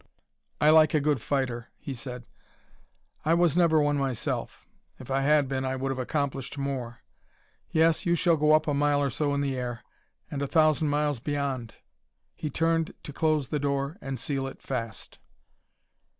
[0.59, 2.23] "I like a good fighter," he said;
[3.23, 4.65] "I was never one myself.
[4.97, 7.01] If I had been I would have accomplished more.
[7.69, 9.83] Yes, you shall go up a mile or so in the air
[10.31, 11.75] and a thousand miles beyond."
[12.33, 15.19] He turned to close the door and seal it fast.